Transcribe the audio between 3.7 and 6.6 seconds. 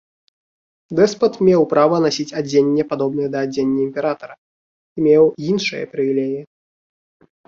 імператара, і меў іншыя прывілеі.